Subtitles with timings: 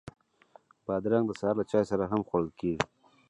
[0.85, 2.81] بادرنګ د سهار له چای سره هم خوړل کېږي.